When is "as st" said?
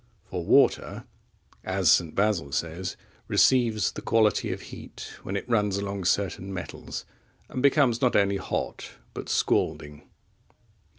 1.63-2.15